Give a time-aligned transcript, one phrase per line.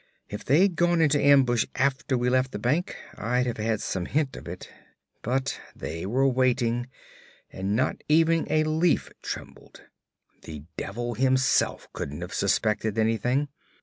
[0.29, 4.35] If they'd gone into ambush after we left the bank, I'd have had some hint
[4.35, 4.67] of it.
[5.21, 6.87] But they were waiting,
[7.51, 9.83] and not even a leaf trembled.
[10.41, 13.49] The devil himself couldn't have suspected anything.